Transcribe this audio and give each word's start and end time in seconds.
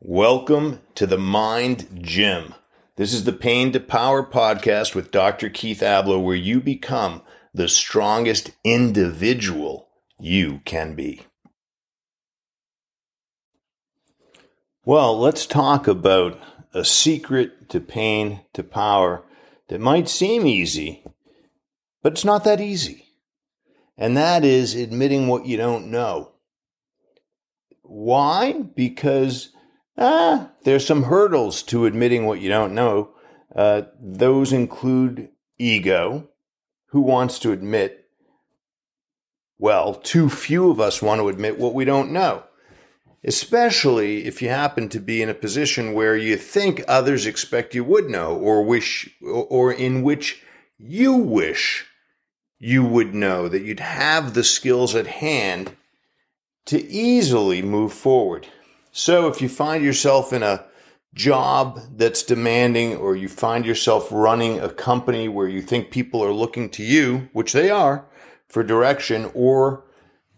Welcome 0.00 0.80
to 0.96 1.06
the 1.06 1.16
Mind 1.16 2.00
Gym. 2.02 2.54
This 2.96 3.14
is 3.14 3.24
the 3.24 3.32
Pain 3.32 3.72
to 3.72 3.80
Power 3.80 4.22
podcast 4.22 4.94
with 4.94 5.10
Dr. 5.10 5.48
Keith 5.48 5.80
Ablow, 5.80 6.22
where 6.22 6.34
you 6.34 6.60
become 6.60 7.22
the 7.54 7.68
strongest 7.68 8.50
individual 8.64 9.88
you 10.18 10.60
can 10.64 10.94
be. 10.94 11.22
Well, 14.84 15.18
let's 15.18 15.46
talk 15.46 15.86
about 15.86 16.38
a 16.74 16.84
secret 16.84 17.70
to 17.70 17.80
pain 17.80 18.40
to 18.52 18.62
power 18.62 19.22
that 19.68 19.80
might 19.80 20.08
seem 20.08 20.44
easy, 20.44 21.04
but 22.02 22.12
it's 22.14 22.24
not 22.24 22.44
that 22.44 22.60
easy. 22.60 23.06
And 23.96 24.16
that 24.16 24.44
is 24.44 24.74
admitting 24.74 25.28
what 25.28 25.46
you 25.46 25.56
don't 25.56 25.90
know. 25.90 26.32
Why? 27.82 28.52
Because 28.52 29.53
ah, 29.96 30.50
there's 30.64 30.86
some 30.86 31.04
hurdles 31.04 31.62
to 31.64 31.86
admitting 31.86 32.26
what 32.26 32.40
you 32.40 32.48
don't 32.48 32.74
know. 32.74 33.10
Uh, 33.54 33.82
those 34.00 34.52
include 34.52 35.28
ego. 35.58 36.28
Who 36.88 37.00
wants 37.00 37.38
to 37.40 37.52
admit? 37.52 38.04
Well, 39.58 39.94
too 39.94 40.28
few 40.28 40.70
of 40.70 40.80
us 40.80 41.02
want 41.02 41.20
to 41.20 41.28
admit 41.28 41.58
what 41.58 41.74
we 41.74 41.84
don't 41.84 42.12
know, 42.12 42.44
especially 43.24 44.26
if 44.26 44.42
you 44.42 44.48
happen 44.48 44.88
to 44.90 45.00
be 45.00 45.22
in 45.22 45.28
a 45.28 45.34
position 45.34 45.92
where 45.92 46.16
you 46.16 46.36
think 46.36 46.82
others 46.86 47.26
expect 47.26 47.74
you 47.74 47.84
would 47.84 48.10
know, 48.10 48.36
or 48.36 48.62
wish, 48.62 49.08
or 49.22 49.72
in 49.72 50.02
which 50.02 50.42
you 50.78 51.14
wish 51.14 51.86
you 52.58 52.84
would 52.84 53.14
know 53.14 53.48
that 53.48 53.62
you'd 53.62 53.80
have 53.80 54.34
the 54.34 54.44
skills 54.44 54.94
at 54.94 55.06
hand 55.06 55.76
to 56.66 56.82
easily 56.86 57.62
move 57.62 57.92
forward. 57.92 58.46
So 58.96 59.26
if 59.26 59.42
you 59.42 59.48
find 59.48 59.82
yourself 59.82 60.32
in 60.32 60.44
a 60.44 60.66
job 61.14 61.80
that's 61.96 62.22
demanding, 62.22 62.94
or 62.94 63.16
you 63.16 63.28
find 63.28 63.66
yourself 63.66 64.06
running 64.12 64.60
a 64.60 64.68
company 64.68 65.26
where 65.26 65.48
you 65.48 65.62
think 65.62 65.90
people 65.90 66.24
are 66.24 66.32
looking 66.32 66.70
to 66.70 66.84
you, 66.84 67.28
which 67.32 67.52
they 67.52 67.70
are, 67.70 68.06
for 68.46 68.62
direction, 68.62 69.32
or 69.34 69.84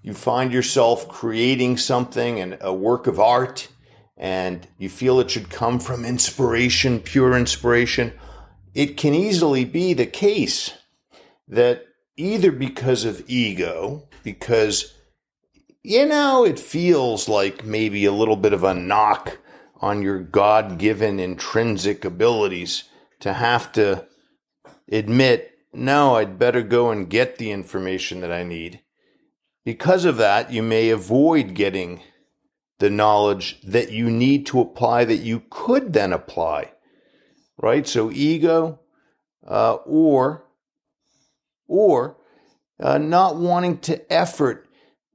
you 0.01 0.15
find 0.15 0.55
yourself 0.55 1.07
creating 1.07 1.77
something 1.77 2.41
and 2.41 2.57
a 2.63 2.73
work 2.73 3.07
of 3.07 3.21
art 3.21 3.69
and 4.17 4.67
you 4.79 4.89
feel 4.89 5.21
it 5.21 5.31
should 5.31 5.51
come 5.51 5.79
from 5.79 6.07
inspiration, 6.07 6.99
pure 6.99 7.37
inspiration, 7.37 8.11
it 8.73 8.97
can 8.97 9.13
easily 9.13 9.67
be 9.67 9.93
the 9.93 10.07
case 10.07 10.73
that 11.47 11.85
either 12.17 12.51
because 12.51 13.05
of 13.05 13.23
ego, 13.29 14.09
because 14.23 14.96
you 15.87 16.05
know, 16.05 16.45
it 16.45 16.59
feels 16.59 17.29
like 17.29 17.65
maybe 17.65 18.05
a 18.07 18.13
little 18.13 18.35
bit 18.35 18.53
of 18.53 18.65
a 18.65 18.75
knock 18.75 19.39
on 19.81 20.03
your 20.03 20.19
God 20.19 20.79
given 20.79 21.21
intrinsic 21.21 22.05
abilities 22.05 22.85
to 23.21 23.33
have 23.33 23.71
to 23.75 24.05
admit, 24.91 25.53
no, 25.73 26.17
I'd 26.17 26.41
better 26.41 26.63
go 26.63 26.91
and 26.91 27.09
get 27.09 27.39
the 27.39 27.53
information 27.53 28.21
that 28.23 28.33
I 28.33 28.43
need. 28.43 28.81
Because 29.65 30.05
of 30.05 30.17
that, 30.17 30.51
you 30.51 30.61
may 30.61 30.91
avoid 30.91 31.55
getting 31.55 32.03
the 32.81 32.91
knowledge 32.91 33.61
that 33.61 33.93
you 33.93 34.11
need 34.11 34.45
to 34.47 34.61
apply 34.61 35.05
that 35.05 35.19
you 35.19 35.45
could 35.51 35.93
then 35.93 36.13
apply. 36.13 36.73
Right? 37.59 37.87
So, 37.87 38.11
ego, 38.11 38.81
uh, 39.47 39.75
or, 39.87 40.49
or 41.69 42.17
uh, 42.81 42.99
not 42.99 43.37
wanting 43.37 43.79
to 43.79 44.13
effort 44.13 44.66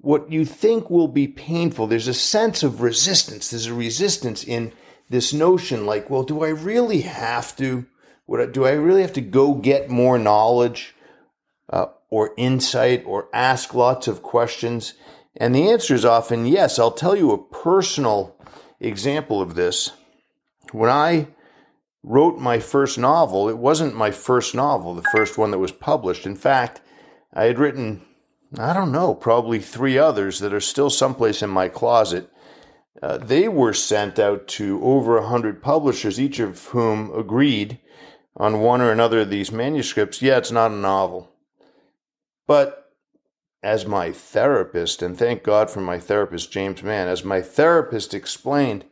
what 0.01 0.31
you 0.31 0.43
think 0.45 0.89
will 0.89 1.07
be 1.07 1.27
painful. 1.27 1.87
There's 1.87 2.07
a 2.07 2.13
sense 2.13 2.63
of 2.63 2.81
resistance. 2.81 3.49
There's 3.49 3.67
a 3.67 3.73
resistance 3.73 4.43
in 4.43 4.73
this 5.09 5.31
notion 5.31 5.85
like, 5.85 6.09
well, 6.09 6.23
do 6.23 6.43
I 6.43 6.49
really 6.49 7.01
have 7.01 7.55
to? 7.57 7.85
Do 8.51 8.65
I 8.65 8.71
really 8.71 9.01
have 9.01 9.13
to 9.13 9.21
go 9.21 9.53
get 9.53 9.89
more 9.89 10.17
knowledge 10.17 10.95
uh, 11.69 11.87
or 12.09 12.33
insight 12.37 13.03
or 13.05 13.29
ask 13.33 13.73
lots 13.73 14.07
of 14.07 14.23
questions? 14.23 14.95
And 15.37 15.53
the 15.53 15.69
answer 15.69 15.93
is 15.93 16.05
often 16.05 16.45
yes. 16.45 16.79
I'll 16.79 16.91
tell 16.91 17.15
you 17.15 17.31
a 17.31 17.43
personal 17.43 18.35
example 18.79 19.41
of 19.41 19.55
this. 19.55 19.91
When 20.71 20.89
I 20.89 21.27
wrote 22.03 22.39
my 22.39 22.59
first 22.59 22.97
novel, 22.97 23.49
it 23.49 23.57
wasn't 23.57 23.95
my 23.95 24.09
first 24.09 24.55
novel, 24.55 24.95
the 24.95 25.09
first 25.11 25.37
one 25.37 25.51
that 25.51 25.59
was 25.59 25.71
published. 25.71 26.25
In 26.25 26.35
fact, 26.35 26.81
I 27.33 27.43
had 27.43 27.59
written 27.59 28.01
I 28.57 28.73
don't 28.73 28.91
know, 28.91 29.15
probably 29.15 29.59
three 29.59 29.97
others 29.97 30.39
that 30.39 30.53
are 30.53 30.59
still 30.59 30.89
someplace 30.89 31.41
in 31.41 31.49
my 31.49 31.69
closet. 31.69 32.29
Uh, 33.01 33.17
they 33.17 33.47
were 33.47 33.73
sent 33.73 34.19
out 34.19 34.47
to 34.49 34.83
over 34.83 35.17
a 35.17 35.27
hundred 35.27 35.63
publishers, 35.63 36.19
each 36.19 36.39
of 36.39 36.65
whom 36.67 37.17
agreed 37.17 37.79
on 38.35 38.59
one 38.59 38.81
or 38.81 38.91
another 38.91 39.21
of 39.21 39.29
these 39.29 39.51
manuscripts. 39.51 40.21
Yeah, 40.21 40.37
it's 40.37 40.51
not 40.51 40.71
a 40.71 40.75
novel. 40.75 41.31
But 42.45 42.91
as 43.63 43.85
my 43.85 44.11
therapist, 44.11 45.01
and 45.01 45.17
thank 45.17 45.43
God 45.43 45.69
for 45.69 45.79
my 45.79 45.99
therapist, 45.99 46.51
James 46.51 46.83
Mann, 46.83 47.07
as 47.07 47.23
my 47.23 47.41
therapist 47.41 48.13
explained, 48.13 48.85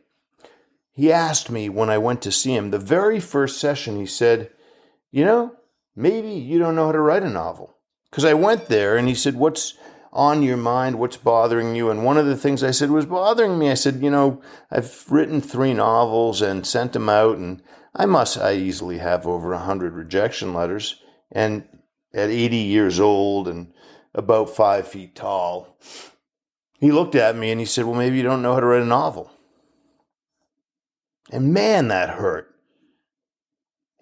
he 0.90 1.12
asked 1.12 1.50
me 1.50 1.68
when 1.68 1.90
I 1.90 1.98
went 1.98 2.22
to 2.22 2.32
see 2.32 2.54
him, 2.54 2.70
the 2.70 2.78
very 2.78 3.20
first 3.20 3.58
session, 3.58 3.96
he 3.96 4.06
said, 4.06 4.50
You 5.10 5.24
know, 5.24 5.56
maybe 5.94 6.30
you 6.30 6.58
don't 6.58 6.74
know 6.76 6.86
how 6.86 6.92
to 6.92 7.00
write 7.00 7.22
a 7.22 7.30
novel. 7.30 7.76
Because 8.10 8.24
I 8.24 8.34
went 8.34 8.66
there 8.66 8.96
and 8.96 9.06
he 9.08 9.14
said, 9.14 9.36
What's 9.36 9.74
on 10.12 10.42
your 10.42 10.56
mind? 10.56 10.98
What's 10.98 11.16
bothering 11.16 11.74
you? 11.76 11.90
And 11.90 12.04
one 12.04 12.18
of 12.18 12.26
the 12.26 12.36
things 12.36 12.64
I 12.64 12.72
said 12.72 12.90
was 12.90 13.06
bothering 13.06 13.58
me. 13.58 13.70
I 13.70 13.74
said, 13.74 14.02
You 14.02 14.10
know, 14.10 14.42
I've 14.70 15.04
written 15.10 15.40
three 15.40 15.74
novels 15.74 16.42
and 16.42 16.66
sent 16.66 16.92
them 16.92 17.08
out, 17.08 17.38
and 17.38 17.62
I 17.94 18.06
must, 18.06 18.38
I 18.38 18.54
easily 18.54 18.98
have 18.98 19.26
over 19.26 19.52
a 19.52 19.58
100 19.58 19.94
rejection 19.94 20.52
letters. 20.52 21.00
And 21.30 21.64
at 22.12 22.30
80 22.30 22.56
years 22.56 22.98
old 22.98 23.46
and 23.46 23.72
about 24.14 24.50
five 24.50 24.88
feet 24.88 25.14
tall, 25.14 25.76
he 26.80 26.90
looked 26.90 27.14
at 27.14 27.36
me 27.36 27.50
and 27.50 27.60
he 27.60 27.66
said, 27.66 27.84
Well, 27.84 27.94
maybe 27.94 28.16
you 28.16 28.22
don't 28.22 28.42
know 28.42 28.54
how 28.54 28.60
to 28.60 28.66
write 28.66 28.82
a 28.82 28.86
novel. 28.86 29.30
And 31.30 31.54
man, 31.54 31.88
that 31.88 32.10
hurt. 32.10 32.49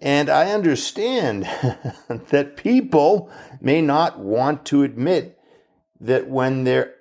And 0.01 0.29
I 0.29 0.51
understand 0.51 1.43
that 2.07 2.57
people 2.57 3.29
may 3.59 3.81
not 3.81 4.19
want 4.19 4.65
to 4.67 4.83
admit 4.83 5.37
that 5.99 6.29
when 6.29 6.63
they're 6.63 6.95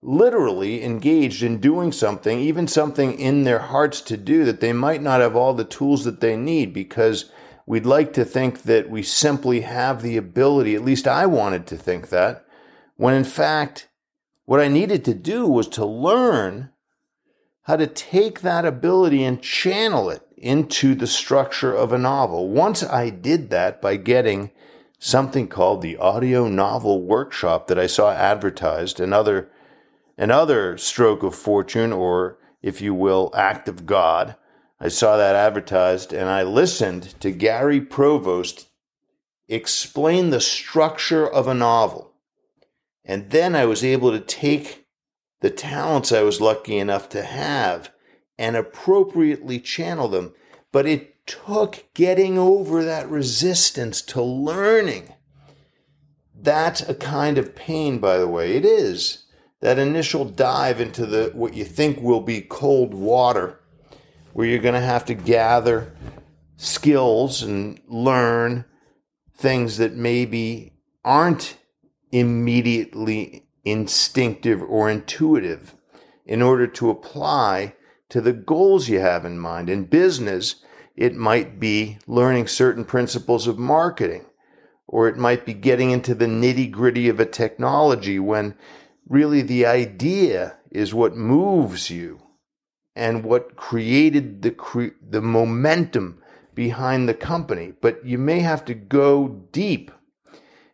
literally 0.00 0.82
engaged 0.82 1.42
in 1.42 1.58
doing 1.60 1.92
something, 1.92 2.38
even 2.38 2.68
something 2.68 3.18
in 3.18 3.44
their 3.44 3.58
hearts 3.58 4.00
to 4.02 4.16
do, 4.16 4.44
that 4.44 4.60
they 4.60 4.72
might 4.72 5.02
not 5.02 5.20
have 5.20 5.36
all 5.36 5.52
the 5.52 5.64
tools 5.64 6.04
that 6.04 6.20
they 6.20 6.36
need 6.36 6.72
because 6.72 7.30
we'd 7.66 7.84
like 7.84 8.12
to 8.14 8.24
think 8.24 8.62
that 8.62 8.88
we 8.88 9.02
simply 9.02 9.62
have 9.62 10.00
the 10.00 10.16
ability, 10.16 10.74
at 10.74 10.84
least 10.84 11.06
I 11.06 11.26
wanted 11.26 11.66
to 11.66 11.76
think 11.76 12.08
that, 12.08 12.46
when 12.96 13.14
in 13.14 13.24
fact, 13.24 13.88
what 14.46 14.60
I 14.60 14.68
needed 14.68 15.04
to 15.04 15.14
do 15.14 15.46
was 15.46 15.68
to 15.68 15.84
learn 15.84 16.70
how 17.68 17.76
to 17.76 17.86
take 17.86 18.40
that 18.40 18.64
ability 18.64 19.22
and 19.22 19.42
channel 19.42 20.08
it 20.08 20.22
into 20.38 20.94
the 20.94 21.06
structure 21.06 21.74
of 21.74 21.92
a 21.92 21.98
novel. 21.98 22.48
Once 22.48 22.82
I 22.82 23.10
did 23.10 23.50
that 23.50 23.82
by 23.82 23.96
getting 23.96 24.50
something 24.98 25.48
called 25.48 25.82
the 25.82 25.98
audio 25.98 26.48
novel 26.48 27.02
workshop 27.02 27.66
that 27.66 27.78
I 27.78 27.86
saw 27.86 28.10
advertised, 28.10 29.00
another 29.00 29.50
another 30.16 30.78
stroke 30.78 31.22
of 31.22 31.34
fortune 31.34 31.92
or 31.92 32.38
if 32.62 32.80
you 32.80 32.94
will 32.94 33.30
act 33.36 33.68
of 33.68 33.84
God. 33.84 34.34
I 34.80 34.88
saw 34.88 35.18
that 35.18 35.36
advertised 35.36 36.14
and 36.14 36.30
I 36.30 36.44
listened 36.44 37.20
to 37.20 37.30
Gary 37.30 37.82
Provost 37.82 38.68
explain 39.46 40.30
the 40.30 40.40
structure 40.40 41.28
of 41.28 41.46
a 41.46 41.54
novel. 41.54 42.14
And 43.04 43.28
then 43.28 43.54
I 43.54 43.66
was 43.66 43.84
able 43.84 44.10
to 44.12 44.20
take 44.20 44.87
the 45.40 45.50
talents 45.50 46.12
I 46.12 46.22
was 46.22 46.40
lucky 46.40 46.78
enough 46.78 47.08
to 47.10 47.22
have 47.22 47.90
and 48.38 48.56
appropriately 48.56 49.58
channel 49.58 50.08
them. 50.08 50.34
But 50.72 50.86
it 50.86 51.26
took 51.26 51.84
getting 51.94 52.38
over 52.38 52.84
that 52.84 53.08
resistance 53.08 54.02
to 54.02 54.22
learning. 54.22 55.12
That's 56.34 56.80
a 56.80 56.94
kind 56.94 57.38
of 57.38 57.54
pain, 57.54 57.98
by 57.98 58.18
the 58.18 58.28
way. 58.28 58.56
It 58.56 58.64
is 58.64 59.24
that 59.60 59.78
initial 59.78 60.24
dive 60.24 60.80
into 60.80 61.04
the 61.04 61.30
what 61.34 61.54
you 61.54 61.64
think 61.64 62.00
will 62.00 62.20
be 62.20 62.40
cold 62.40 62.94
water, 62.94 63.60
where 64.32 64.46
you're 64.46 64.60
going 64.60 64.74
to 64.74 64.80
have 64.80 65.04
to 65.06 65.14
gather 65.14 65.94
skills 66.56 67.42
and 67.42 67.80
learn 67.86 68.64
things 69.36 69.78
that 69.78 69.94
maybe 69.94 70.74
aren't 71.04 71.56
immediately 72.10 73.47
instinctive 73.70 74.62
or 74.62 74.90
intuitive 74.90 75.74
in 76.24 76.42
order 76.42 76.66
to 76.66 76.90
apply 76.90 77.74
to 78.08 78.20
the 78.20 78.32
goals 78.32 78.88
you 78.88 79.00
have 79.00 79.24
in 79.24 79.38
mind. 79.38 79.68
In 79.70 79.84
business, 79.84 80.56
it 80.96 81.14
might 81.14 81.60
be 81.60 81.98
learning 82.06 82.46
certain 82.48 82.84
principles 82.84 83.46
of 83.46 83.58
marketing, 83.58 84.26
or 84.86 85.08
it 85.08 85.16
might 85.16 85.44
be 85.46 85.54
getting 85.54 85.90
into 85.90 86.14
the 86.14 86.26
nitty 86.26 86.70
gritty 86.70 87.08
of 87.08 87.20
a 87.20 87.26
technology 87.26 88.18
when 88.18 88.54
really 89.08 89.42
the 89.42 89.66
idea 89.66 90.56
is 90.70 90.94
what 90.94 91.16
moves 91.16 91.90
you. 91.90 92.20
and 92.96 93.22
what 93.22 93.54
created 93.54 94.42
the 94.42 94.50
cre- 94.50 94.98
the 95.00 95.20
momentum 95.22 96.20
behind 96.54 97.08
the 97.08 97.14
company. 97.14 97.72
But 97.80 98.04
you 98.04 98.18
may 98.18 98.40
have 98.40 98.64
to 98.64 98.74
go 98.74 99.46
deep. 99.52 99.92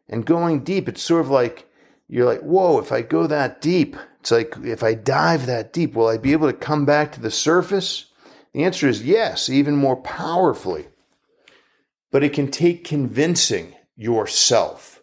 And 0.08 0.24
going 0.24 0.64
deep, 0.64 0.88
it's 0.88 1.02
sort 1.02 1.20
of 1.20 1.28
like 1.30 1.68
you're 2.08 2.26
like, 2.26 2.40
whoa, 2.40 2.78
if 2.78 2.92
I 2.92 3.02
go 3.02 3.26
that 3.26 3.60
deep, 3.60 3.96
it's 4.20 4.30
like 4.30 4.54
if 4.62 4.82
I 4.82 4.94
dive 4.94 5.46
that 5.46 5.72
deep, 5.72 5.94
will 5.94 6.08
I 6.08 6.18
be 6.18 6.32
able 6.32 6.50
to 6.50 6.56
come 6.56 6.84
back 6.84 7.12
to 7.12 7.20
the 7.20 7.30
surface? 7.30 8.06
The 8.52 8.64
answer 8.64 8.88
is 8.88 9.02
yes, 9.02 9.48
even 9.48 9.76
more 9.76 9.96
powerfully. 9.96 10.86
But 12.10 12.22
it 12.22 12.32
can 12.32 12.50
take 12.50 12.84
convincing 12.84 13.74
yourself. 13.96 15.02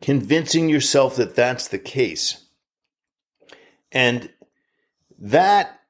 Convincing 0.00 0.68
yourself 0.68 1.16
that 1.16 1.34
that's 1.34 1.68
the 1.68 1.78
case. 1.78 2.46
And 3.92 4.30
that 5.18 5.80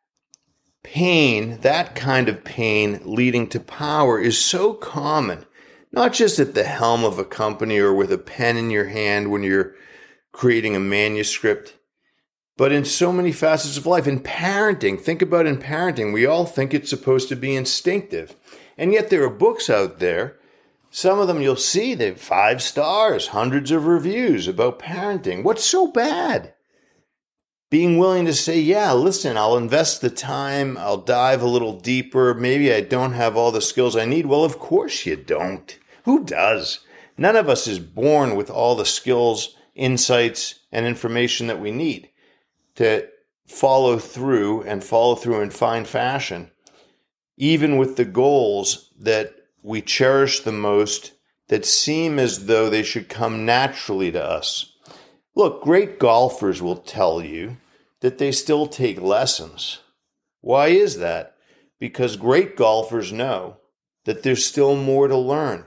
pain, 0.83 1.61
that 1.61 1.95
kind 1.95 2.29
of 2.29 2.43
pain 2.43 3.01
leading 3.05 3.47
to 3.49 3.61
power 3.61 4.19
is 4.19 4.37
so 4.37 4.75
common, 4.75 5.47
not 5.93 6.13
just 6.13 6.39
at 6.39 6.55
the 6.55 6.65
helm 6.65 7.05
of 7.05 7.19
a 7.19 7.25
company 7.25 7.79
or 7.79 7.93
with 7.93 8.13
a 8.13 8.19
pen 8.19 8.57
in 8.57 8.71
your 8.71 8.87
hand 8.87 9.31
when 9.31 9.43
you're 9.43 9.75
creating 10.33 10.77
a 10.77 10.81
manuscript, 10.81 11.77
but 12.57 12.73
in 12.73 12.85
so 12.85 13.13
many 13.13 13.33
facets 13.33 13.77
of 13.77 13.87
life. 13.87 14.07
In 14.07 14.21
parenting, 14.21 15.01
think 15.01 15.23
about 15.23 15.47
in 15.47 15.57
parenting, 15.57 16.13
we 16.13 16.27
all 16.27 16.47
think 16.47 16.73
it's 16.73 16.91
supposed 16.91 17.29
to 17.31 17.37
be 17.37 17.57
instinctive. 17.57 18.37
And 18.77 18.93
yet 18.93 19.11
there 19.11 19.25
are 19.25 19.31
books 19.31 19.69
out 19.69 19.99
there. 19.99 20.37
Some 20.91 21.19
of 21.19 21.29
them 21.29 21.41
you'll 21.41 21.57
see 21.57 21.95
they've 21.95 22.21
five 22.21 22.63
stars, 22.63 23.29
hundreds 23.29 23.71
of 23.71 23.87
reviews 23.87 24.49
about 24.49 24.79
parenting. 24.79 25.43
What's 25.43 25.65
so 25.65 25.87
bad? 25.87 26.55
Being 27.71 27.99
willing 27.99 28.27
to 28.27 28.35
say, 28.35 28.61
yeah, 28.61 28.93
listen, 28.93 29.37
I'll 29.37 29.57
invest 29.57 30.01
the 30.01 30.11
time, 30.11 30.77
I'll 30.77 30.97
dive 30.97 31.41
a 31.41 31.47
little 31.47 31.79
deeper. 31.79 32.35
Maybe 32.35 32.73
I 32.75 32.81
don't 32.81 33.13
have 33.13 33.37
all 33.37 33.53
the 33.53 33.61
skills 33.61 33.97
I 33.97 34.05
need. 34.05 34.27
Well, 34.27 34.45
of 34.45 34.59
course 34.59 35.07
you 35.07 35.15
don't. 35.15 35.79
Who 36.05 36.25
does? 36.25 36.81
None 37.17 37.37
of 37.37 37.49
us 37.49 37.69
is 37.69 37.79
born 37.79 38.35
with 38.35 38.51
all 38.51 38.75
the 38.75 38.85
skills, 38.85 39.57
insights, 39.77 40.57
and 40.73 40.85
information 40.85 41.47
that 41.47 41.61
we 41.61 41.71
need 41.71 42.11
to 42.75 43.07
follow 43.47 43.99
through 43.99 44.63
and 44.63 44.83
follow 44.83 45.15
through 45.15 45.41
in 45.41 45.51
fine 45.51 45.85
fashion, 45.85 46.51
even 47.37 47.77
with 47.77 47.97
the 47.97 48.05
goals 48.05 48.91
that 48.99 49.35
we 49.63 49.81
cherish 49.81 50.41
the 50.41 50.53
most 50.53 51.13
that 51.49 51.67
seem 51.67 52.19
as 52.19 52.47
though 52.47 52.71
they 52.71 52.83
should 52.83 53.09
come 53.09 53.45
naturally 53.45 54.11
to 54.11 54.25
us. 54.25 54.70
Look, 55.35 55.63
great 55.63 55.99
golfers 55.99 56.61
will 56.61 56.77
tell 56.77 57.25
you 57.25 57.59
that 58.01 58.19
they 58.19 58.33
still 58.33 58.67
take 58.67 59.01
lessons. 59.01 59.81
Why 60.41 60.69
is 60.69 60.99
that? 60.99 61.37
Because 61.79 62.17
great 62.17 62.57
golfers 62.57 63.13
know 63.13 63.59
that 64.05 64.23
there's 64.23 64.45
still 64.45 64.77
more 64.77 65.09
to 65.09 65.17
learn. 65.17 65.67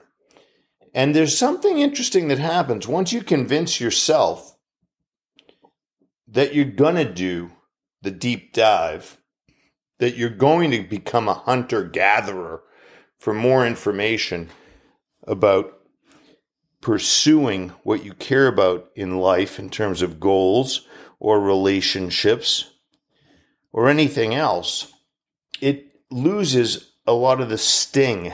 And 0.94 1.16
there's 1.16 1.38
something 1.38 1.80
interesting 1.80 2.28
that 2.28 2.40
happens 2.40 2.88
once 2.88 3.14
you 3.14 3.24
convince 3.24 3.80
yourself 3.80 4.56
that 6.28 6.54
you're 6.54 6.66
going 6.66 6.96
to 6.96 7.12
do 7.12 7.52
the 8.02 8.12
deep 8.12 8.54
dive, 8.54 9.18
that 10.00 10.16
you're 10.16 10.30
going 10.30 10.72
to 10.72 10.84
become 10.84 11.28
a 11.28 11.34
hunter 11.34 11.84
gatherer 11.84 12.62
for 13.20 13.34
more 13.34 13.66
information 13.66 14.50
about 15.26 15.80
pursuing 16.84 17.70
what 17.84 18.04
you 18.04 18.14
care 18.14 18.46
about 18.46 18.92
in 18.94 19.18
life 19.18 19.58
in 19.58 19.70
terms 19.70 20.02
of 20.02 20.20
goals 20.20 20.86
or 21.18 21.40
relationships 21.40 22.72
or 23.72 23.88
anything 23.88 24.36
else, 24.36 24.92
it 25.62 25.88
loses 26.12 26.92
a 27.08 27.14
lot 27.14 27.40
of 27.40 27.48
the 27.48 27.58
sting 27.58 28.34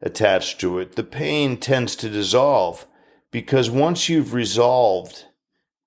attached 0.00 0.60
to 0.60 0.78
it. 0.78 0.94
The 0.94 1.02
pain 1.02 1.56
tends 1.56 1.96
to 1.96 2.08
dissolve 2.08 2.86
because 3.32 3.68
once 3.68 4.08
you've 4.08 4.34
resolved 4.34 5.24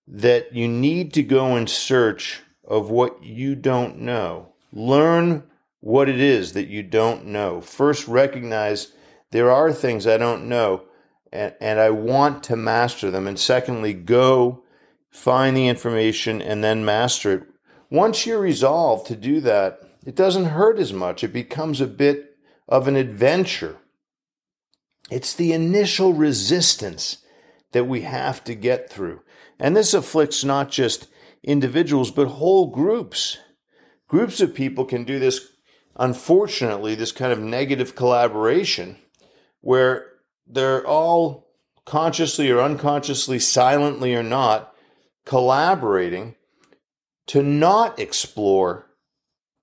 that 0.05 0.53
you 0.53 0.67
need 0.67 1.13
to 1.13 1.23
go 1.23 1.55
in 1.55 1.67
search 1.67 2.41
of 2.65 2.89
what 2.89 3.23
you 3.23 3.55
don't 3.55 3.97
know, 3.97 4.49
learn 4.73 5.43
what 5.79 6.09
it 6.09 6.19
is 6.19 6.51
that 6.51 6.67
you 6.67 6.83
don't 6.83 7.25
know. 7.25 7.61
First, 7.61 8.09
recognize 8.09 8.91
there 9.31 9.49
are 9.49 9.71
things 9.71 10.05
I 10.05 10.17
don't 10.17 10.49
know 10.49 10.83
and, 11.33 11.53
and 11.59 11.79
I 11.79 11.89
want 11.89 12.43
to 12.43 12.55
master 12.55 13.11
them. 13.11 13.27
And 13.27 13.39
secondly, 13.39 13.93
go 13.93 14.63
find 15.09 15.57
the 15.57 15.67
information 15.67 16.41
and 16.41 16.63
then 16.63 16.85
master 16.85 17.33
it. 17.33 17.43
Once 17.89 18.25
you're 18.25 18.39
resolved 18.39 19.07
to 19.07 19.15
do 19.15 19.41
that, 19.41 19.81
it 20.05 20.15
doesn't 20.15 20.45
hurt 20.45 20.79
as 20.79 20.93
much. 20.93 21.23
It 21.23 21.33
becomes 21.33 21.81
a 21.81 21.87
bit 21.87 22.37
of 22.67 22.87
an 22.87 22.95
adventure. 22.95 23.77
It's 25.11 25.33
the 25.33 25.53
initial 25.53 26.13
resistance 26.13 27.17
that 27.71 27.85
we 27.85 28.01
have 28.01 28.43
to 28.45 28.55
get 28.55 28.89
through. 28.89 29.21
And 29.59 29.75
this 29.75 29.93
afflicts 29.93 30.43
not 30.43 30.69
just 30.69 31.07
individuals, 31.43 32.11
but 32.11 32.27
whole 32.27 32.67
groups. 32.67 33.37
Groups 34.07 34.39
of 34.39 34.53
people 34.53 34.85
can 34.85 35.03
do 35.03 35.19
this, 35.19 35.49
unfortunately, 35.95 36.95
this 36.95 37.11
kind 37.11 37.31
of 37.31 37.39
negative 37.39 37.95
collaboration 37.95 38.97
where 39.61 40.12
they're 40.47 40.85
all 40.85 41.47
consciously 41.85 42.49
or 42.49 42.61
unconsciously, 42.61 43.39
silently 43.39 44.15
or 44.15 44.23
not, 44.23 44.73
collaborating 45.25 46.35
to 47.27 47.41
not 47.41 47.97
explore 47.99 48.87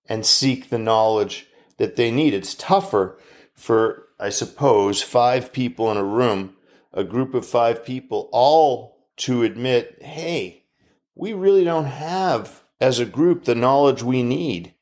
and 0.07 0.25
seek 0.25 0.69
the 0.69 0.79
knowledge 0.79 1.47
that 1.77 1.97
they 1.97 2.11
need. 2.11 2.35
It's 2.35 2.55
tougher 2.55 3.19
for, 3.55 4.09
I 4.19 4.31
suppose, 4.31 5.03
five 5.03 5.53
people 5.53 5.91
in 5.91 5.97
a 5.97 6.05
room, 6.05 6.55
a 6.93 7.05
group 7.05 7.35
of 7.35 7.47
five 7.47 7.85
people, 7.85 8.29
all 8.33 8.99
to 9.19 9.43
admit, 9.43 9.99
hey, 10.03 10.65
we 11.15 11.33
really 11.33 11.65
don't 11.65 11.87
have, 11.87 12.63
as 12.81 12.99
a 12.99 13.05
group, 13.05 13.45
the 13.45 13.55
knowledge 13.55 14.03
we 14.03 14.23
need 14.23 14.75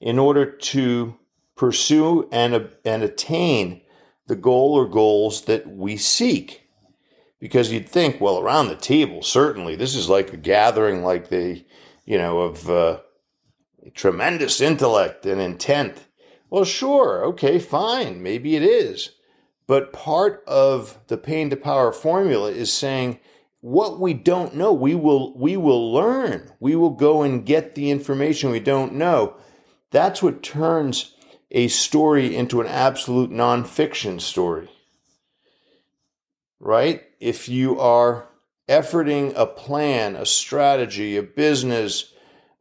in 0.00 0.18
order 0.18 0.44
to 0.44 1.16
pursue 1.56 2.28
and, 2.30 2.70
and 2.84 3.02
attain 3.02 3.80
the 4.26 4.36
goal 4.36 4.74
or 4.74 4.86
goals 4.86 5.44
that 5.44 5.66
we 5.66 5.96
seek. 5.96 6.62
Because 7.38 7.70
you'd 7.70 7.88
think, 7.88 8.20
well, 8.20 8.40
around 8.40 8.68
the 8.68 8.76
table, 8.76 9.22
certainly, 9.22 9.76
this 9.76 9.94
is 9.94 10.08
like 10.08 10.32
a 10.32 10.38
gathering, 10.38 11.02
like 11.02 11.28
the, 11.28 11.64
you 12.04 12.16
know, 12.16 12.40
of 12.40 12.68
uh, 12.70 13.00
tremendous 13.94 14.60
intellect 14.60 15.26
and 15.26 15.40
intent. 15.40 16.06
Well, 16.48 16.64
sure, 16.64 17.24
okay, 17.26 17.58
fine, 17.58 18.22
maybe 18.22 18.56
it 18.56 18.62
is. 18.62 19.10
But 19.66 19.92
part 19.92 20.44
of 20.46 20.98
the 21.08 21.18
pain 21.18 21.50
to 21.50 21.56
power 21.56 21.92
formula 21.92 22.50
is 22.50 22.72
saying, 22.72 23.18
what 23.60 23.98
we 23.98 24.14
don't 24.14 24.54
know, 24.54 24.72
we 24.72 24.94
will 24.94 25.36
we 25.36 25.56
will 25.56 25.92
learn. 25.92 26.52
We 26.60 26.76
will 26.76 26.90
go 26.90 27.22
and 27.22 27.44
get 27.44 27.74
the 27.74 27.90
information 27.90 28.50
we 28.50 28.60
don't 28.60 28.94
know. 28.94 29.36
That's 29.90 30.22
what 30.22 30.42
turns 30.42 31.15
a 31.50 31.68
story 31.68 32.34
into 32.34 32.60
an 32.60 32.66
absolute 32.66 33.30
nonfiction 33.30 34.20
story. 34.20 34.68
Right? 36.58 37.04
If 37.20 37.48
you 37.48 37.78
are 37.78 38.28
efforting 38.68 39.32
a 39.36 39.46
plan, 39.46 40.16
a 40.16 40.26
strategy, 40.26 41.16
a 41.16 41.22
business, 41.22 42.12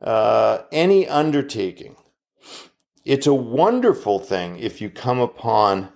uh, 0.02 0.60
any 0.72 1.08
undertaking, 1.08 1.96
it's 3.04 3.28
a 3.28 3.34
wonderful 3.34 4.20
thing 4.20 4.58
if 4.58 4.82
you 4.82 4.90
come 4.90 5.20
upon 5.20 5.90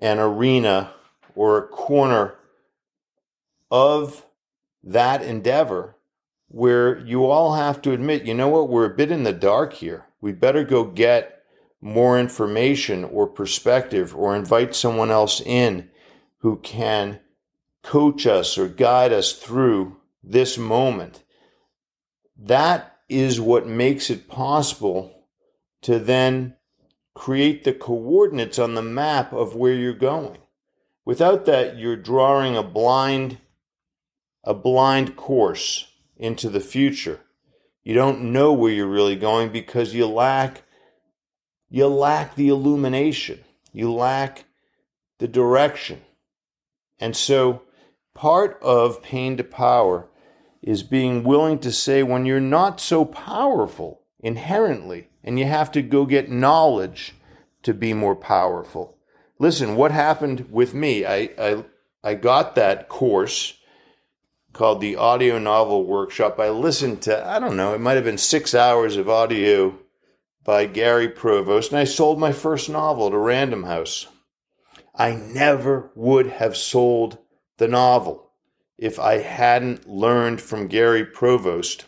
an 0.00 0.18
arena 0.18 0.92
or 1.34 1.58
a 1.58 1.66
corner 1.66 2.34
of 3.70 4.26
that 4.84 5.22
endeavor 5.22 5.96
where 6.48 6.98
you 6.98 7.24
all 7.24 7.54
have 7.54 7.80
to 7.80 7.92
admit, 7.92 8.24
you 8.24 8.34
know 8.34 8.48
what, 8.48 8.68
we're 8.68 8.84
a 8.84 8.94
bit 8.94 9.10
in 9.10 9.22
the 9.22 9.32
dark 9.32 9.72
here. 9.72 10.04
We 10.20 10.32
better 10.32 10.64
go 10.64 10.84
get 10.84 11.41
more 11.82 12.18
information 12.18 13.04
or 13.04 13.26
perspective 13.26 14.16
or 14.16 14.36
invite 14.36 14.74
someone 14.74 15.10
else 15.10 15.40
in 15.40 15.90
who 16.38 16.56
can 16.58 17.18
coach 17.82 18.26
us 18.26 18.56
or 18.56 18.68
guide 18.68 19.12
us 19.12 19.32
through 19.32 19.96
this 20.22 20.56
moment. 20.56 21.24
That 22.38 22.96
is 23.08 23.40
what 23.40 23.66
makes 23.66 24.08
it 24.08 24.28
possible 24.28 25.26
to 25.82 25.98
then 25.98 26.54
create 27.14 27.64
the 27.64 27.72
coordinates 27.72 28.58
on 28.58 28.74
the 28.74 28.82
map 28.82 29.32
of 29.32 29.56
where 29.56 29.74
you're 29.74 29.92
going. 29.92 30.38
Without 31.04 31.44
that, 31.46 31.76
you're 31.76 31.96
drawing 31.96 32.56
a 32.56 32.62
blind 32.62 33.38
a 34.44 34.54
blind 34.54 35.14
course 35.14 35.86
into 36.16 36.48
the 36.48 36.60
future. 36.60 37.20
You 37.84 37.94
don't 37.94 38.32
know 38.32 38.52
where 38.52 38.72
you're 38.72 38.86
really 38.88 39.14
going 39.14 39.50
because 39.50 39.94
you 39.94 40.06
lack 40.06 40.62
you 41.72 41.86
lack 41.86 42.34
the 42.34 42.48
illumination, 42.48 43.42
you 43.72 43.90
lack 43.90 44.44
the 45.18 45.26
direction. 45.26 46.02
And 47.00 47.16
so, 47.16 47.62
part 48.12 48.58
of 48.60 49.02
pain 49.02 49.38
to 49.38 49.44
power 49.44 50.06
is 50.60 50.82
being 50.82 51.24
willing 51.24 51.58
to 51.60 51.72
say 51.72 52.02
when 52.02 52.26
you're 52.26 52.40
not 52.40 52.78
so 52.78 53.06
powerful 53.06 54.02
inherently 54.20 55.08
and 55.24 55.38
you 55.38 55.46
have 55.46 55.72
to 55.72 55.80
go 55.80 56.04
get 56.04 56.30
knowledge 56.30 57.14
to 57.62 57.72
be 57.72 57.94
more 57.94 58.16
powerful. 58.16 58.98
Listen, 59.38 59.74
what 59.74 59.92
happened 59.92 60.48
with 60.50 60.74
me? 60.74 61.06
I, 61.06 61.30
I, 61.38 61.64
I 62.04 62.14
got 62.14 62.54
that 62.54 62.90
course 62.90 63.54
called 64.52 64.82
the 64.82 64.96
Audio 64.96 65.38
Novel 65.38 65.86
Workshop. 65.86 66.38
I 66.38 66.50
listened 66.50 67.00
to, 67.02 67.26
I 67.26 67.38
don't 67.38 67.56
know, 67.56 67.72
it 67.72 67.80
might 67.80 67.94
have 67.94 68.04
been 68.04 68.18
six 68.18 68.54
hours 68.54 68.98
of 68.98 69.08
audio 69.08 69.78
by 70.44 70.66
Gary 70.66 71.08
Provost, 71.08 71.70
and 71.70 71.78
I 71.78 71.84
sold 71.84 72.18
my 72.18 72.32
first 72.32 72.68
novel 72.68 73.10
to 73.10 73.18
Random 73.18 73.64
House. 73.64 74.08
I 74.94 75.14
never 75.14 75.90
would 75.94 76.26
have 76.26 76.56
sold 76.56 77.18
the 77.58 77.68
novel 77.68 78.30
if 78.76 78.98
I 78.98 79.18
hadn't 79.18 79.88
learned 79.88 80.40
from 80.40 80.66
Gary 80.66 81.04
Provost 81.04 81.86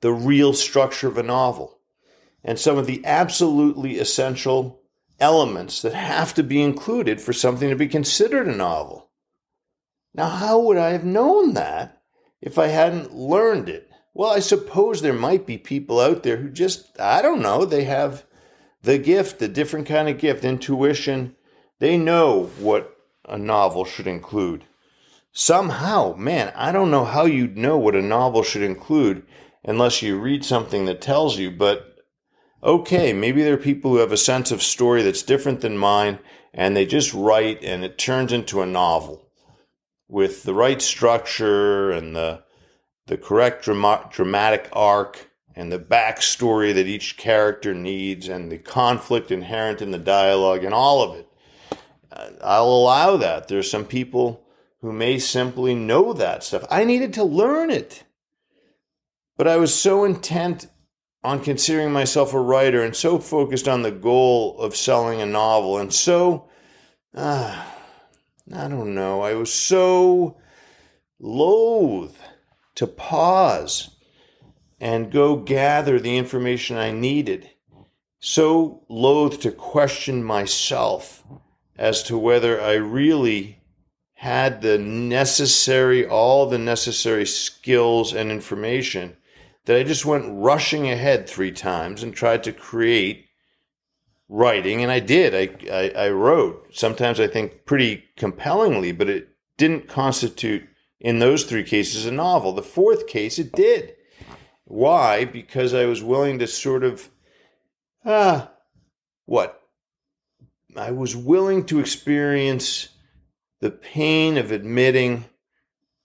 the 0.00 0.12
real 0.12 0.52
structure 0.52 1.08
of 1.08 1.16
a 1.16 1.22
novel 1.22 1.78
and 2.42 2.58
some 2.58 2.76
of 2.76 2.86
the 2.86 3.02
absolutely 3.06 3.98
essential 3.98 4.82
elements 5.18 5.80
that 5.80 5.94
have 5.94 6.34
to 6.34 6.42
be 6.42 6.60
included 6.60 7.20
for 7.20 7.32
something 7.32 7.70
to 7.70 7.76
be 7.76 7.88
considered 7.88 8.46
a 8.46 8.54
novel. 8.54 9.08
Now, 10.12 10.28
how 10.28 10.58
would 10.60 10.76
I 10.76 10.90
have 10.90 11.04
known 11.04 11.54
that 11.54 12.02
if 12.42 12.58
I 12.58 12.66
hadn't 12.66 13.14
learned 13.14 13.70
it? 13.70 13.90
Well, 14.14 14.30
I 14.30 14.38
suppose 14.38 15.02
there 15.02 15.12
might 15.12 15.44
be 15.44 15.58
people 15.58 16.00
out 16.00 16.22
there 16.22 16.36
who 16.36 16.48
just, 16.48 16.98
I 17.00 17.20
don't 17.20 17.42
know, 17.42 17.64
they 17.64 17.82
have 17.84 18.24
the 18.82 18.96
gift, 18.96 19.40
the 19.40 19.48
different 19.48 19.88
kind 19.88 20.08
of 20.08 20.18
gift, 20.18 20.44
intuition. 20.44 21.34
They 21.80 21.98
know 21.98 22.50
what 22.58 22.96
a 23.28 23.36
novel 23.36 23.84
should 23.84 24.06
include. 24.06 24.64
Somehow, 25.32 26.14
man, 26.16 26.52
I 26.54 26.70
don't 26.70 26.92
know 26.92 27.04
how 27.04 27.24
you'd 27.24 27.56
know 27.56 27.76
what 27.76 27.96
a 27.96 28.02
novel 28.02 28.44
should 28.44 28.62
include 28.62 29.26
unless 29.64 30.00
you 30.00 30.16
read 30.20 30.44
something 30.44 30.84
that 30.84 31.00
tells 31.00 31.36
you, 31.36 31.50
but 31.50 31.96
okay, 32.62 33.12
maybe 33.12 33.42
there 33.42 33.54
are 33.54 33.58
people 33.58 33.90
who 33.90 33.96
have 33.96 34.12
a 34.12 34.16
sense 34.16 34.52
of 34.52 34.62
story 34.62 35.02
that's 35.02 35.22
different 35.22 35.60
than 35.60 35.76
mine 35.76 36.20
and 36.52 36.76
they 36.76 36.86
just 36.86 37.12
write 37.12 37.64
and 37.64 37.84
it 37.84 37.98
turns 37.98 38.32
into 38.32 38.62
a 38.62 38.66
novel 38.66 39.26
with 40.06 40.44
the 40.44 40.54
right 40.54 40.80
structure 40.80 41.90
and 41.90 42.14
the 42.14 42.44
the 43.06 43.16
correct 43.16 43.64
drama- 43.64 44.08
dramatic 44.10 44.68
arc 44.72 45.30
and 45.54 45.70
the 45.70 45.78
backstory 45.78 46.74
that 46.74 46.86
each 46.86 47.16
character 47.16 47.74
needs 47.74 48.28
and 48.28 48.50
the 48.50 48.58
conflict 48.58 49.30
inherent 49.30 49.80
in 49.80 49.90
the 49.90 49.98
dialogue 49.98 50.64
and 50.64 50.74
all 50.74 51.02
of 51.02 51.16
it. 51.18 51.28
Uh, 52.10 52.30
I'll 52.42 52.66
allow 52.66 53.16
that. 53.16 53.48
There's 53.48 53.70
some 53.70 53.84
people 53.84 54.44
who 54.80 54.92
may 54.92 55.18
simply 55.18 55.74
know 55.74 56.12
that 56.12 56.42
stuff. 56.42 56.64
I 56.70 56.84
needed 56.84 57.12
to 57.14 57.24
learn 57.24 57.70
it. 57.70 58.04
But 59.36 59.48
I 59.48 59.56
was 59.56 59.74
so 59.74 60.04
intent 60.04 60.66
on 61.22 61.42
considering 61.42 61.92
myself 61.92 62.34
a 62.34 62.40
writer 62.40 62.82
and 62.82 62.94
so 62.94 63.18
focused 63.18 63.66
on 63.66 63.82
the 63.82 63.90
goal 63.90 64.58
of 64.58 64.76
selling 64.76 65.20
a 65.20 65.26
novel 65.26 65.78
and 65.78 65.92
so, 65.92 66.48
uh, 67.14 67.64
I 68.54 68.68
don't 68.68 68.94
know, 68.94 69.22
I 69.22 69.34
was 69.34 69.52
so 69.52 70.36
loath 71.18 72.20
to 72.74 72.86
pause 72.86 73.90
and 74.80 75.12
go 75.12 75.36
gather 75.36 75.98
the 75.98 76.16
information 76.16 76.76
I 76.76 76.90
needed. 76.90 77.50
So 78.20 78.84
loath 78.88 79.40
to 79.40 79.52
question 79.52 80.24
myself 80.24 81.24
as 81.76 82.02
to 82.04 82.18
whether 82.18 82.60
I 82.60 82.74
really 82.74 83.60
had 84.14 84.62
the 84.62 84.78
necessary, 84.78 86.06
all 86.06 86.46
the 86.46 86.58
necessary 86.58 87.26
skills 87.26 88.14
and 88.14 88.30
information 88.30 89.16
that 89.66 89.76
I 89.76 89.82
just 89.82 90.06
went 90.06 90.24
rushing 90.28 90.88
ahead 90.88 91.28
three 91.28 91.52
times 91.52 92.02
and 92.02 92.14
tried 92.14 92.44
to 92.44 92.52
create 92.52 93.26
writing. 94.28 94.82
And 94.82 94.90
I 94.90 95.00
did. 95.00 95.34
I, 95.34 95.70
I, 95.70 96.06
I 96.06 96.10
wrote, 96.10 96.68
sometimes 96.72 97.20
I 97.20 97.26
think 97.26 97.64
pretty 97.64 98.04
compellingly, 98.16 98.92
but 98.92 99.08
it 99.08 99.28
didn't 99.56 99.88
constitute 99.88 100.64
in 101.04 101.18
those 101.18 101.44
three 101.44 101.62
cases 101.62 102.06
a 102.06 102.10
novel. 102.10 102.52
The 102.52 102.62
fourth 102.62 103.06
case, 103.06 103.38
it 103.38 103.52
did. 103.52 103.94
Why? 104.64 105.26
Because 105.26 105.74
I 105.74 105.84
was 105.84 106.02
willing 106.02 106.38
to 106.38 106.46
sort 106.46 106.82
of, 106.82 107.10
ah, 108.06 108.50
what? 109.26 109.60
I 110.74 110.90
was 110.90 111.14
willing 111.14 111.66
to 111.66 111.78
experience 111.78 112.88
the 113.60 113.70
pain 113.70 114.38
of 114.38 114.50
admitting, 114.50 115.26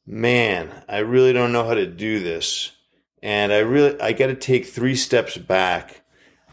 man, 0.06 0.84
I 0.90 1.00
really 1.00 1.32
don't 1.32 1.54
know 1.54 1.66
how 1.66 1.76
to 1.76 1.88
do 1.88 2.20
this. 2.20 2.74
And 3.24 3.54
I 3.54 3.60
really, 3.60 4.00
I 4.02 4.12
got 4.12 4.28
to 4.28 4.36
take 4.36 4.66
three 4.66 4.96
steps 4.96 5.38
back. 5.38 6.04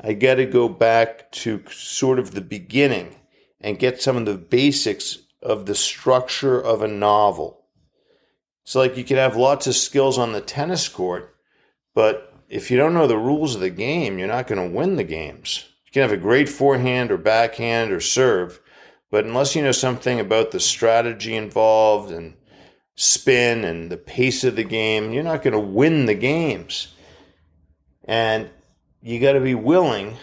I 0.00 0.12
got 0.12 0.36
to 0.36 0.46
go 0.46 0.68
back 0.68 1.32
to 1.32 1.64
sort 1.68 2.20
of 2.20 2.30
the 2.30 2.40
beginning 2.40 3.16
and 3.60 3.78
get 3.78 4.00
some 4.00 4.16
of 4.16 4.24
the 4.24 4.38
basics 4.38 5.18
of 5.42 5.66
the 5.66 5.74
structure 5.74 6.60
of 6.60 6.82
a 6.82 6.88
novel 6.88 7.55
so, 8.66 8.80
like, 8.80 8.96
you 8.96 9.04
can 9.04 9.16
have 9.16 9.36
lots 9.36 9.68
of 9.68 9.76
skills 9.76 10.18
on 10.18 10.32
the 10.32 10.40
tennis 10.40 10.88
court, 10.88 11.36
but 11.94 12.34
if 12.48 12.68
you 12.68 12.76
don't 12.76 12.94
know 12.94 13.06
the 13.06 13.16
rules 13.16 13.54
of 13.54 13.60
the 13.60 13.70
game, 13.70 14.18
you're 14.18 14.26
not 14.26 14.48
going 14.48 14.60
to 14.60 14.76
win 14.76 14.96
the 14.96 15.04
games. 15.04 15.66
You 15.84 15.92
can 15.92 16.02
have 16.02 16.10
a 16.10 16.16
great 16.16 16.48
forehand 16.48 17.12
or 17.12 17.16
backhand 17.16 17.92
or 17.92 18.00
serve, 18.00 18.60
but 19.08 19.24
unless 19.24 19.54
you 19.54 19.62
know 19.62 19.70
something 19.70 20.18
about 20.18 20.50
the 20.50 20.58
strategy 20.58 21.36
involved 21.36 22.10
and 22.10 22.34
spin 22.96 23.62
and 23.62 23.88
the 23.88 23.96
pace 23.96 24.42
of 24.42 24.56
the 24.56 24.64
game, 24.64 25.12
you're 25.12 25.22
not 25.22 25.44
going 25.44 25.52
to 25.52 25.60
win 25.60 26.06
the 26.06 26.14
games. 26.14 26.88
And 28.02 28.50
you 29.00 29.20
got 29.20 29.34
to 29.34 29.40
be 29.40 29.54
willing 29.54 30.16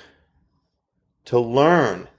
to 1.26 1.40
learn 1.40 2.10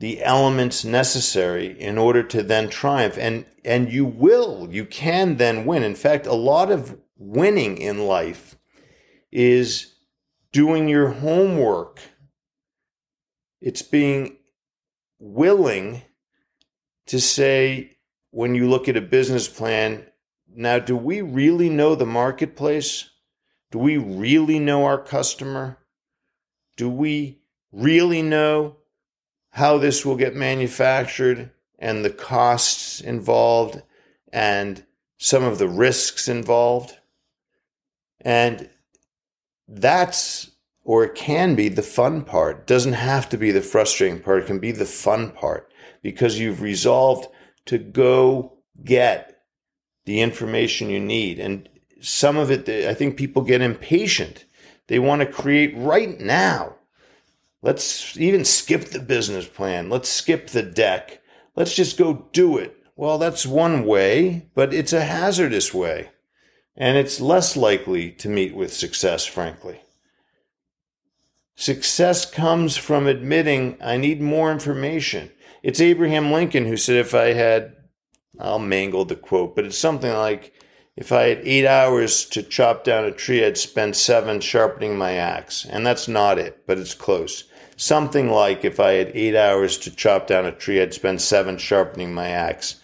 the 0.00 0.24
elements 0.24 0.82
necessary 0.82 1.78
in 1.78 1.98
order 1.98 2.22
to 2.22 2.42
then 2.42 2.68
triumph. 2.68 3.16
And 3.18 3.44
and 3.64 3.92
you 3.92 4.04
will 4.04 4.68
you 4.70 4.84
can 4.84 5.36
then 5.36 5.64
win. 5.66 5.82
In 5.82 5.94
fact 5.94 6.26
a 6.26 6.34
lot 6.34 6.72
of 6.72 6.98
winning 7.16 7.76
in 7.76 8.06
life 8.06 8.56
is 9.30 9.94
doing 10.52 10.88
your 10.88 11.08
homework. 11.08 12.00
It's 13.60 13.82
being 13.82 14.38
willing 15.18 16.02
to 17.06 17.20
say 17.20 17.98
when 18.30 18.54
you 18.54 18.68
look 18.68 18.88
at 18.88 18.96
a 18.96 19.02
business 19.02 19.48
plan 19.48 20.06
now 20.52 20.78
do 20.78 20.96
we 20.96 21.20
really 21.20 21.68
know 21.68 21.94
the 21.94 22.06
marketplace? 22.06 23.10
Do 23.70 23.78
we 23.78 23.98
really 23.98 24.58
know 24.58 24.86
our 24.86 24.98
customer? 24.98 25.78
Do 26.76 26.88
we 26.88 27.42
really 27.70 28.22
know 28.22 28.79
how 29.50 29.78
this 29.78 30.04
will 30.04 30.16
get 30.16 30.34
manufactured 30.34 31.50
and 31.78 32.04
the 32.04 32.10
costs 32.10 33.00
involved 33.00 33.82
and 34.32 34.84
some 35.18 35.44
of 35.44 35.58
the 35.58 35.68
risks 35.68 36.28
involved. 36.28 36.96
And 38.20 38.68
that's, 39.66 40.50
or 40.84 41.04
it 41.04 41.14
can 41.14 41.54
be 41.54 41.68
the 41.68 41.82
fun 41.82 42.22
part. 42.22 42.60
It 42.60 42.66
doesn't 42.66 42.92
have 42.92 43.28
to 43.30 43.36
be 43.36 43.50
the 43.50 43.62
frustrating 43.62 44.20
part. 44.20 44.42
It 44.42 44.46
can 44.46 44.58
be 44.58 44.72
the 44.72 44.86
fun 44.86 45.30
part 45.30 45.70
because 46.02 46.38
you've 46.38 46.62
resolved 46.62 47.28
to 47.66 47.78
go 47.78 48.52
get 48.84 49.42
the 50.04 50.20
information 50.20 50.90
you 50.90 51.00
need. 51.00 51.38
And 51.38 51.68
some 52.00 52.36
of 52.36 52.50
it, 52.50 52.68
I 52.68 52.94
think 52.94 53.16
people 53.16 53.42
get 53.42 53.60
impatient. 53.60 54.44
They 54.86 54.98
want 54.98 55.20
to 55.20 55.26
create 55.26 55.76
right 55.76 56.18
now. 56.18 56.76
Let's 57.62 58.16
even 58.16 58.44
skip 58.44 58.86
the 58.86 59.00
business 59.00 59.46
plan. 59.46 59.90
Let's 59.90 60.08
skip 60.08 60.48
the 60.48 60.62
deck. 60.62 61.20
Let's 61.54 61.74
just 61.74 61.98
go 61.98 62.28
do 62.32 62.56
it. 62.56 62.76
Well, 62.96 63.18
that's 63.18 63.44
one 63.46 63.84
way, 63.84 64.48
but 64.54 64.72
it's 64.72 64.92
a 64.92 65.04
hazardous 65.04 65.74
way. 65.74 66.10
And 66.76 66.96
it's 66.96 67.20
less 67.20 67.56
likely 67.56 68.12
to 68.12 68.28
meet 68.28 68.54
with 68.54 68.72
success, 68.72 69.26
frankly. 69.26 69.80
Success 71.54 72.24
comes 72.24 72.78
from 72.78 73.06
admitting 73.06 73.76
I 73.82 73.98
need 73.98 74.22
more 74.22 74.50
information. 74.50 75.30
It's 75.62 75.80
Abraham 75.80 76.32
Lincoln 76.32 76.64
who 76.64 76.78
said, 76.78 76.96
if 76.96 77.14
I 77.14 77.34
had, 77.34 77.76
I'll 78.38 78.58
mangle 78.58 79.04
the 79.04 79.16
quote, 79.16 79.54
but 79.54 79.66
it's 79.66 79.76
something 79.76 80.10
like, 80.10 80.54
if 80.96 81.12
I 81.12 81.24
had 81.24 81.40
eight 81.44 81.66
hours 81.66 82.24
to 82.26 82.42
chop 82.42 82.84
down 82.84 83.04
a 83.04 83.12
tree, 83.12 83.44
I'd 83.44 83.58
spend 83.58 83.96
seven 83.96 84.40
sharpening 84.40 84.96
my 84.96 85.12
axe. 85.12 85.66
And 85.66 85.86
that's 85.86 86.08
not 86.08 86.38
it, 86.38 86.66
but 86.66 86.78
it's 86.78 86.94
close. 86.94 87.44
Something 87.80 88.28
like 88.28 88.62
if 88.62 88.78
I 88.78 88.92
had 88.92 89.10
eight 89.14 89.34
hours 89.34 89.78
to 89.78 89.90
chop 89.90 90.26
down 90.26 90.44
a 90.44 90.52
tree, 90.52 90.82
I'd 90.82 90.92
spend 90.92 91.22
seven 91.22 91.56
sharpening 91.56 92.12
my 92.12 92.28
axe. 92.28 92.76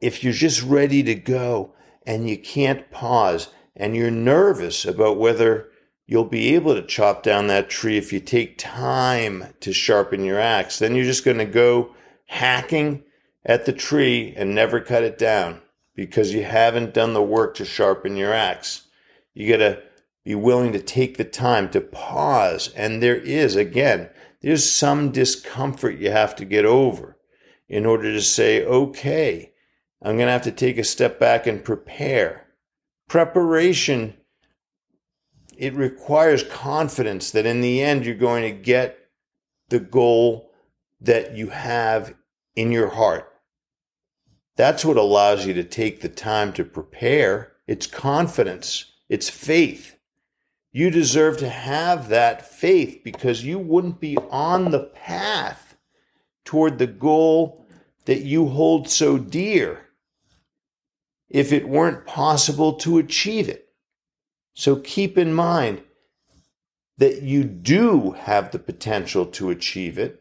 If 0.00 0.22
you're 0.22 0.32
just 0.32 0.62
ready 0.62 1.02
to 1.02 1.16
go 1.16 1.74
and 2.06 2.30
you 2.30 2.38
can't 2.38 2.88
pause 2.92 3.48
and 3.74 3.96
you're 3.96 4.12
nervous 4.12 4.84
about 4.84 5.18
whether 5.18 5.70
you'll 6.06 6.24
be 6.24 6.54
able 6.54 6.76
to 6.76 6.86
chop 6.86 7.24
down 7.24 7.48
that 7.48 7.68
tree 7.68 7.98
if 7.98 8.12
you 8.12 8.20
take 8.20 8.56
time 8.58 9.54
to 9.58 9.72
sharpen 9.72 10.22
your 10.22 10.38
axe, 10.38 10.78
then 10.78 10.94
you're 10.94 11.04
just 11.04 11.24
going 11.24 11.38
to 11.38 11.44
go 11.44 11.92
hacking 12.26 13.02
at 13.44 13.66
the 13.66 13.72
tree 13.72 14.32
and 14.36 14.54
never 14.54 14.78
cut 14.80 15.02
it 15.02 15.18
down. 15.18 15.60
because 15.96 16.32
you 16.32 16.44
haven't 16.44 16.94
done 16.94 17.12
the 17.12 17.22
work 17.22 17.56
to 17.56 17.64
sharpen 17.64 18.16
your 18.16 18.32
axe. 18.32 18.86
You 19.34 19.50
got 19.50 19.58
to 19.58 19.82
be 20.24 20.34
willing 20.34 20.72
to 20.72 20.80
take 20.80 21.16
the 21.16 21.24
time 21.24 21.70
to 21.70 21.80
pause. 21.80 22.68
And 22.74 23.02
there 23.02 23.16
is, 23.16 23.56
again, 23.56 24.10
there's 24.42 24.70
some 24.70 25.10
discomfort 25.10 25.98
you 25.98 26.10
have 26.10 26.36
to 26.36 26.44
get 26.44 26.64
over 26.64 27.16
in 27.68 27.86
order 27.86 28.12
to 28.12 28.20
say, 28.20 28.64
okay, 28.64 29.52
I'm 30.02 30.16
going 30.16 30.26
to 30.26 30.32
have 30.32 30.42
to 30.42 30.52
take 30.52 30.78
a 30.78 30.84
step 30.84 31.20
back 31.20 31.46
and 31.46 31.64
prepare. 31.64 32.46
Preparation, 33.08 34.14
it 35.56 35.74
requires 35.74 36.42
confidence 36.42 37.30
that 37.30 37.46
in 37.46 37.60
the 37.60 37.82
end 37.82 38.06
you're 38.06 38.14
going 38.14 38.42
to 38.42 38.62
get 38.62 38.98
the 39.68 39.80
goal 39.80 40.50
that 41.00 41.36
you 41.36 41.48
have 41.48 42.14
in 42.56 42.72
your 42.72 42.90
heart. 42.90 43.26
That's 44.56 44.84
what 44.84 44.96
allows 44.96 45.46
you 45.46 45.54
to 45.54 45.64
take 45.64 46.00
the 46.00 46.08
time 46.08 46.52
to 46.54 46.64
prepare. 46.64 47.52
It's 47.66 47.86
confidence, 47.86 48.92
it's 49.08 49.30
faith. 49.30 49.96
You 50.72 50.90
deserve 50.90 51.38
to 51.38 51.48
have 51.48 52.08
that 52.08 52.46
faith 52.46 53.00
because 53.02 53.44
you 53.44 53.58
wouldn't 53.58 54.00
be 54.00 54.16
on 54.16 54.70
the 54.70 54.84
path 54.84 55.76
toward 56.44 56.78
the 56.78 56.86
goal 56.86 57.66
that 58.04 58.20
you 58.20 58.48
hold 58.48 58.88
so 58.88 59.18
dear 59.18 59.86
if 61.28 61.52
it 61.52 61.68
weren't 61.68 62.06
possible 62.06 62.74
to 62.74 62.98
achieve 62.98 63.48
it. 63.48 63.68
So 64.54 64.76
keep 64.76 65.16
in 65.16 65.32
mind 65.32 65.82
that 66.98 67.22
you 67.22 67.44
do 67.44 68.12
have 68.12 68.50
the 68.50 68.58
potential 68.58 69.26
to 69.26 69.50
achieve 69.50 69.98
it. 69.98 70.20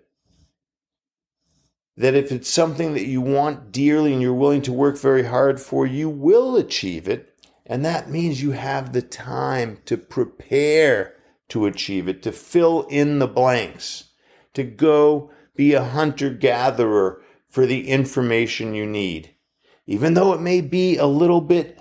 That 1.98 2.16
if 2.16 2.32
it's 2.32 2.50
something 2.50 2.94
that 2.94 3.06
you 3.06 3.22
want 3.22 3.72
dearly 3.72 4.14
and 4.14 4.22
you're 4.22 4.34
willing 4.34 4.62
to 4.62 4.72
work 4.72 4.98
very 4.98 5.26
hard 5.26 5.60
for, 5.60 5.86
you 5.86 6.10
will 6.10 6.56
achieve 6.56 7.10
it. 7.10 7.29
And 7.70 7.86
that 7.86 8.10
means 8.10 8.42
you 8.42 8.52
have 8.52 8.92
the 8.92 9.04
time 9.04 9.78
to 9.86 9.96
prepare 9.96 11.14
to 11.50 11.68
achieve 11.68 12.08
it, 12.08 12.24
to 12.24 12.32
fill 12.32 12.88
in 12.90 13.20
the 13.20 13.28
blanks, 13.28 14.06
to 14.56 14.64
go 14.64 15.32
be 15.56 15.74
a 15.74 15.84
hunter 15.84 16.32
gatherer 16.32 17.22
for 17.48 17.68
the 17.68 17.88
information 17.88 18.74
you 18.74 18.88
need. 18.88 19.36
Even 19.86 20.16
though 20.16 20.34
it 20.34 20.42
may 20.42 20.62
be 20.62 20.98
a 20.98 21.06
little 21.06 21.42
bit 21.42 21.80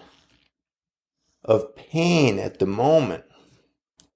of 1.43 1.75
pain 1.75 2.39
at 2.39 2.59
the 2.59 2.67
moment, 2.67 3.25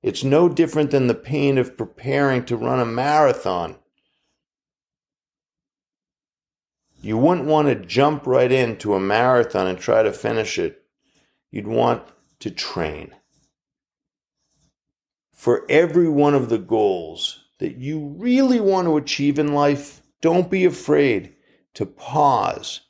it's 0.03 0.23
no 0.23 0.51
different 0.51 0.91
than 0.91 1.07
the 1.07 1.15
pain 1.15 1.57
of 1.57 1.79
preparing 1.79 2.45
to 2.45 2.57
run 2.57 2.81
a 2.81 2.85
marathon. 2.85 3.77
You 7.01 7.17
wouldn't 7.17 7.47
want 7.49 7.69
to 7.69 7.75
jump 7.75 8.27
right 8.27 8.53
into 8.53 8.95
a 8.95 9.01
marathon 9.01 9.67
and 9.67 9.79
try 9.79 10.03
to 10.03 10.13
finish 10.13 10.59
it 10.59 10.82
you'd 11.53 11.69
want 11.69 12.03
to 12.41 12.51
train. 12.51 13.15
For 15.33 15.65
every 15.69 16.09
one 16.09 16.35
of 16.35 16.49
the 16.49 16.59
goals 16.59 17.45
that 17.61 17.77
you 17.77 18.17
really 18.19 18.59
want 18.59 18.89
to 18.89 18.97
achieve 18.97 19.39
in 19.39 19.55
life, 19.55 20.03
don't 20.21 20.51
be 20.51 20.65
afraid 20.65 21.37
to 21.75 21.87
pause 21.87 22.81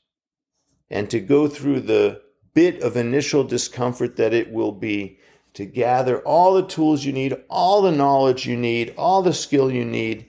and 0.89 1.11
to 1.11 1.21
go 1.21 1.49
through 1.49 1.81
the 1.81 2.23
bit 2.55 2.83
of 2.83 2.97
initial 2.97 3.45
discomfort 3.45 4.17
that 4.17 4.33
it 4.33 4.51
will 4.51 4.73
be 4.73 5.19
to 5.55 5.67
gather 5.67 6.21
all 6.21 6.55
the 6.55 6.67
tools 6.67 7.05
you 7.05 7.13
need, 7.13 7.37
all 7.49 7.83
the 7.83 7.91
knowledge 7.91 8.47
you 8.47 8.57
need, 8.57 8.95
all 8.97 9.23
the 9.23 9.35
skill 9.35 9.71
you 9.71 9.85
need 9.85 10.27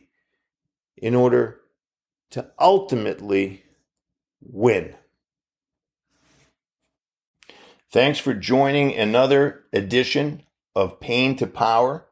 in 0.98 1.16
order 1.16 1.62
to 2.32 2.50
ultimately 2.60 3.63
win. 4.42 4.96
Thanks 7.93 8.17
for 8.17 8.33
joining 8.33 8.95
another 8.95 9.65
edition 9.71 10.41
of 10.75 11.00
Pain 11.00 11.35
to 11.35 11.45
Power, 11.45 12.07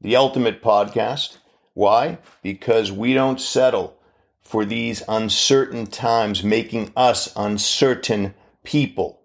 the 0.00 0.14
ultimate 0.14 0.62
podcast. 0.62 1.38
Why? 1.74 2.18
Because 2.40 2.92
we 2.92 3.14
don't 3.14 3.40
settle 3.40 3.98
for 4.42 4.64
these 4.64 5.02
uncertain 5.08 5.88
times, 5.88 6.44
making 6.44 6.92
us 6.96 7.32
uncertain 7.34 8.32
people. 8.62 9.20